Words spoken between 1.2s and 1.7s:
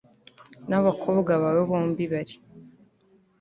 bawe